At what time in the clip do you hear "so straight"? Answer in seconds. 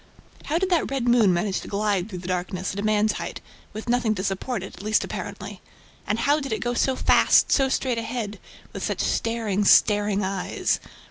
7.51-7.99